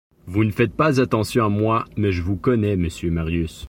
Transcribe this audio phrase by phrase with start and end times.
[0.25, 3.59] Vous ne faites pas attention à moi, mais je vous connais, monsieur Marius.